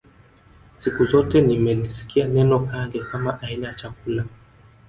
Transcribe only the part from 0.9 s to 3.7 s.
zote nimelisikia neno Kange kama aina